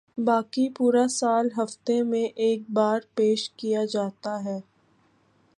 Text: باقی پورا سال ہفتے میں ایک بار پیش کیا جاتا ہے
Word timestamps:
باقی 0.17 0.67
پورا 0.69 1.05
سال 1.09 1.49
ہفتے 1.57 2.01
میں 2.03 2.23
ایک 2.37 2.69
بار 2.69 2.99
پیش 3.15 3.49
کیا 3.51 3.85
جاتا 3.85 4.43
ہے 4.43 4.59